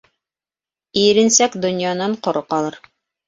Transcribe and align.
Иренсәк 1.01 1.59
донъянан 1.67 2.17
ҡоро 2.29 2.43
ҡалыр. 2.55 2.81